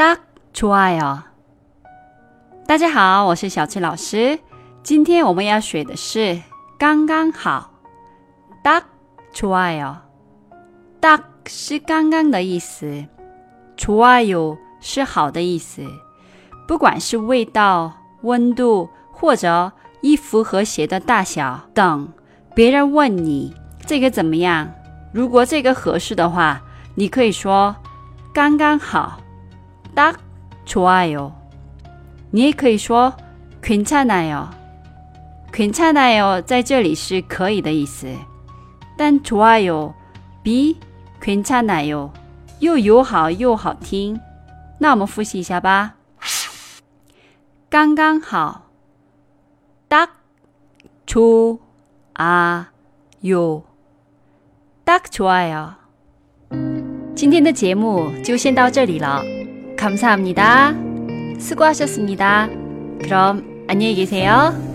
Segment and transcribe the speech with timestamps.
[0.00, 0.18] 딱
[0.52, 1.22] 좋아요。
[2.66, 4.38] 大家好，我是小翠老师。
[4.82, 6.40] 今天我们要学的是
[6.78, 7.70] 刚刚好。
[8.62, 8.82] 딱
[9.32, 13.04] 좋아요。딱是刚刚的意思，
[13.76, 15.84] 좋아요是好的意思。
[16.66, 17.92] 不管是味道、
[18.22, 22.08] 温度或者衣服和鞋的大小等，
[22.54, 23.54] 别人问你
[23.86, 24.72] 这个怎么样？
[25.12, 26.60] 如果这个合适的话，
[26.96, 27.76] 你可以说
[28.34, 29.20] 刚刚好。
[29.94, 31.32] 딱좋아 요。
[32.30, 33.14] 你也可以说
[33.62, 34.48] 괜찮아 요。
[35.52, 38.14] 괜찮아요在这里是可以的意思，
[38.98, 39.94] 但좋아요
[40.42, 40.76] 比
[41.20, 42.10] 괜찮아요
[42.58, 44.20] 又友好又好听。
[44.78, 45.94] 那我们复习一下吧。
[47.70, 48.66] 刚刚好，
[49.88, 51.58] 딱좋아
[53.22, 53.62] 요，
[54.84, 55.76] 딱좋아 요。
[57.14, 59.22] 今天的节目就先到这里了。
[59.81, 60.75] 감사합니다.
[61.39, 62.49] 수고하셨습니다.
[63.01, 64.70] 그럼 안녕히 계세요.